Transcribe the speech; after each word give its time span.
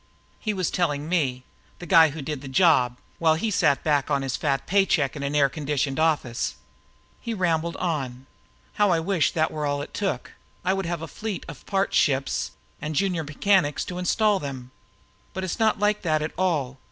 He 0.39 0.51
was 0.51 0.71
telling 0.71 1.07
me 1.07 1.43
the 1.77 1.85
guy 1.85 2.09
who 2.09 2.23
did 2.23 2.41
the 2.41 2.47
job 2.47 2.97
while 3.19 3.35
he 3.35 3.51
sat 3.51 3.83
back 3.83 4.09
on 4.09 4.23
his 4.23 4.35
fat 4.35 4.65
paycheck 4.65 5.15
in 5.15 5.21
an 5.21 5.35
air 5.35 5.47
conditioned 5.47 5.99
office. 5.99 6.55
He 7.19 7.35
rambled 7.35 7.75
on. 7.75 8.25
"How 8.81 8.89
I 8.89 8.99
wish 8.99 9.31
that 9.33 9.51
were 9.51 9.67
all 9.67 9.83
it 9.83 9.93
took! 9.93 10.31
I 10.65 10.73
would 10.73 10.87
have 10.87 11.03
a 11.03 11.07
fleet 11.07 11.45
of 11.47 11.67
parts 11.67 11.97
ships 11.97 12.49
and 12.81 12.95
junior 12.95 13.23
mechanics 13.23 13.85
to 13.85 13.99
install 13.99 14.39
them. 14.39 14.71
But 15.35 15.43
its 15.43 15.59
not 15.59 15.77
like 15.77 16.01
that 16.01 16.23
at 16.23 16.33
all. 16.35 16.79